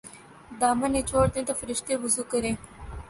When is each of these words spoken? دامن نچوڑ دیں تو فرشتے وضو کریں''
دامن 0.59 0.89
نچوڑ 0.95 1.25
دیں 1.33 1.45
تو 1.47 1.53
فرشتے 1.59 1.93
وضو 2.01 2.23
کریں'' 2.31 2.59